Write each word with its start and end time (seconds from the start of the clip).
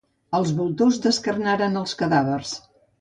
Els 0.37 0.53
voltors 0.61 0.97
descarnaren 1.05 1.77
els 1.83 1.93
cadàvers. 2.01 2.59